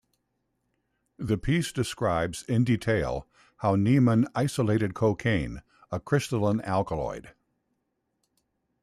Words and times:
The 1.19 1.37
piece 1.37 1.71
describes, 1.71 2.41
in 2.47 2.63
detail, 2.63 3.27
how 3.57 3.75
Niemann 3.75 4.27
isolated 4.33 4.95
cocaine, 4.95 5.61
a 5.91 5.99
crystalline 5.99 6.59
alkaloid. 6.61 7.35